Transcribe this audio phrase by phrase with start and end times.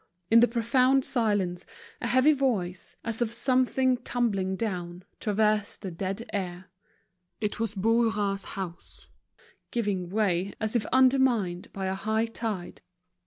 [0.31, 1.63] In the profound silence,
[2.01, 6.71] a heavy voice, as of something tumbling down, traversed the dead air;
[7.39, 9.05] it was Bourras's house
[9.69, 12.81] giving way, as if undermined by a high tide.